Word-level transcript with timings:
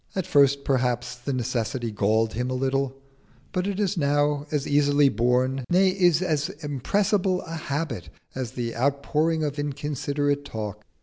At 0.15 0.25
first 0.25 0.63
perhaps 0.63 1.13
the 1.15 1.31
necessity 1.31 1.91
galled 1.91 2.33
him 2.33 2.49
a 2.49 2.55
little, 2.55 2.97
but 3.51 3.67
it 3.67 3.79
is 3.79 3.97
now 3.97 4.47
as 4.51 4.67
easily 4.67 5.09
borne, 5.09 5.63
nay, 5.69 5.89
is 5.89 6.23
as 6.23 6.49
irrepressible 6.63 7.43
a 7.43 7.51
habit 7.53 8.09
as 8.33 8.53
the 8.53 8.75
outpouring 8.75 9.43
of 9.43 9.59
inconsiderate 9.59 10.43
talk. 10.43 10.83